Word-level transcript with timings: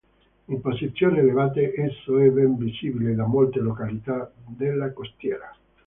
In 0.47 0.61
posizione 0.61 1.19
elevate, 1.19 1.79
esso 1.79 2.17
è 2.17 2.27
ben 2.31 2.57
visibile 2.57 3.13
da 3.13 3.27
molte 3.27 3.59
località 3.59 4.31
della 4.47 4.91
costiera. 4.93 5.55